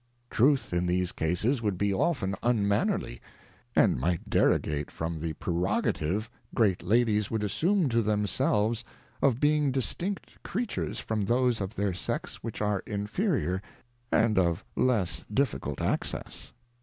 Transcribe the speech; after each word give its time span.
Truth 0.31 0.73
in 0.73 0.87
these 0.87 1.11
Cases 1.11 1.61
would 1.61 1.77
be 1.77 1.93
often 1.93 2.33
un 2.41 2.67
mannerly, 2.67 3.19
and 3.75 3.99
might 3.99 4.27
derogate 4.31 4.89
from 4.89 5.19
the 5.19 5.33
Prerogative, 5.33 6.27
great 6.55 6.81
Ladies 6.81 7.29
would 7.29 7.43
assume 7.43 7.87
to 7.89 8.01
them 8.01 8.25
selves, 8.25 8.83
of 9.21 9.39
being 9.39 9.71
distinct 9.71 10.41
Creatures 10.41 10.99
from 10.99 11.25
those 11.25 11.61
of 11.61 11.75
their 11.75 11.93
Sex 11.93 12.37
which 12.37 12.61
are 12.61 12.81
inferiour 12.87 13.61
and 14.11 14.39
of 14.39 14.65
less 14.75 15.21
difficult 15.31 15.79
access. 15.79 16.51